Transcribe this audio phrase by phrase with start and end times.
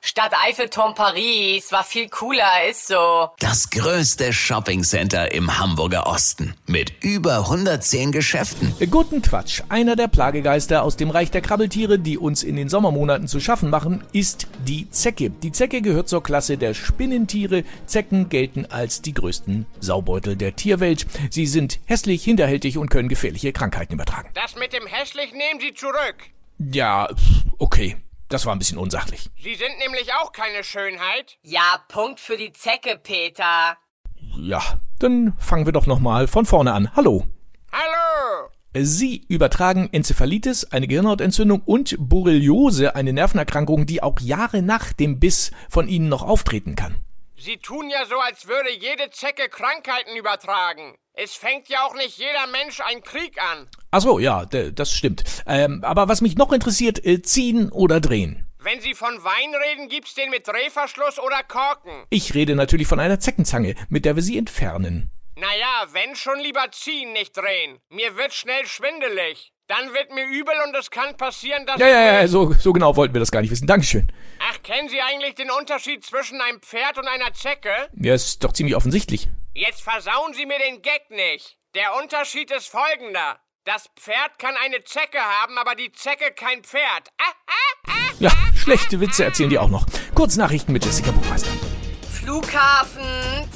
[0.00, 3.30] Stadt Eiffelturm Paris war viel cooler, ist so.
[3.40, 8.74] Das größte Shoppingcenter im Hamburger Osten mit über 110 Geschäften.
[8.90, 9.62] Guten Quatsch.
[9.68, 13.70] Einer der Plagegeister aus dem Reich der Krabbeltiere, die uns in den Sommermonaten zu schaffen
[13.70, 15.30] machen, ist die Zecke.
[15.30, 17.64] Die Zecke gehört zur Klasse der Spinnentiere.
[17.86, 21.06] Zecken gelten als die größten Saubeutel der Tierwelt.
[21.30, 24.30] Sie sind hässlich, hinterhältig und können gefährliche Krankheiten übertragen.
[24.34, 26.16] Das mit dem hässlich nehmen Sie zurück.
[26.58, 27.08] Ja,
[27.58, 27.96] okay.
[28.28, 29.30] Das war ein bisschen unsachlich.
[29.38, 31.38] Sie sind nämlich auch keine Schönheit.
[31.42, 33.78] Ja, Punkt für die Zecke, Peter.
[34.36, 34.62] Ja,
[34.98, 36.94] dann fangen wir doch nochmal von vorne an.
[36.94, 37.24] Hallo.
[37.72, 38.50] Hallo.
[38.74, 45.50] Sie übertragen Enzephalitis, eine Gehirnhautentzündung und Borreliose, eine Nervenerkrankung, die auch Jahre nach dem Biss
[45.70, 46.96] von Ihnen noch auftreten kann.
[47.36, 50.96] Sie tun ja so, als würde jede Zecke Krankheiten übertragen.
[51.20, 53.66] Es fängt ja auch nicht jeder Mensch einen Krieg an.
[53.90, 55.24] Ach so, ja, das stimmt.
[55.48, 58.46] Ähm, aber was mich noch interessiert, äh, ziehen oder drehen.
[58.60, 62.04] Wenn Sie von Wein reden, gibt's den mit Drehverschluss oder Korken.
[62.10, 65.10] Ich rede natürlich von einer Zeckenzange, mit der wir sie entfernen.
[65.34, 67.78] Naja, wenn schon lieber ziehen, nicht drehen.
[67.88, 69.52] Mir wird schnell schwindelig.
[69.66, 71.80] Dann wird mir übel und es kann passieren, dass...
[71.80, 73.66] Ja, ja, ja, so, so genau wollten wir das gar nicht wissen.
[73.66, 74.12] Dankeschön.
[74.50, 77.70] Ach, kennen Sie eigentlich den Unterschied zwischen einem Pferd und einer Zecke?
[78.00, 79.28] Ja, ist doch ziemlich offensichtlich.
[79.58, 81.56] Jetzt versauen Sie mir den Gag nicht.
[81.74, 83.40] Der Unterschied ist folgender.
[83.64, 87.08] Das Pferd kann eine Zecke haben, aber die Zecke kein Pferd.
[87.18, 88.14] Ah, ah, ah.
[88.20, 89.84] Ja, schlechte Witze erzählen die auch noch.
[90.14, 91.50] Kurznachrichten mit Jessica Buchmeister.
[92.08, 93.02] Flughafen.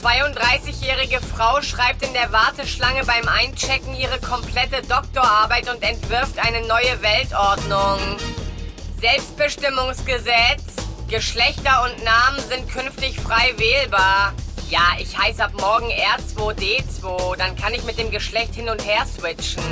[0.00, 7.02] 32-jährige Frau schreibt in der Warteschlange beim Einchecken ihre komplette Doktorarbeit und entwirft eine neue
[7.02, 7.98] Weltordnung.
[9.00, 10.76] Selbstbestimmungsgesetz.
[11.08, 14.32] Geschlechter und Namen sind künftig frei wählbar.
[14.70, 17.36] Ja, ich heiße ab morgen R2D2.
[17.36, 19.62] Dann kann ich mit dem Geschlecht hin und her switchen.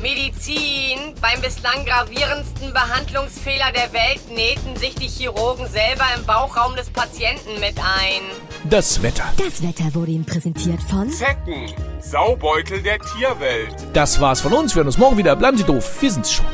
[0.00, 1.14] Medizin.
[1.20, 7.58] Beim bislang gravierendsten Behandlungsfehler der Welt nähten sich die Chirurgen selber im Bauchraum des Patienten
[7.58, 8.22] mit ein.
[8.70, 9.24] Das Wetter.
[9.38, 11.72] Das Wetter wurde Ihnen präsentiert von Zecken.
[11.98, 13.74] Saubeutel der Tierwelt.
[13.92, 14.74] Das war's von uns.
[14.74, 15.34] Wir hören uns morgen wieder.
[15.34, 16.00] Bleiben Sie doof.
[16.00, 16.46] Wir sind's schon.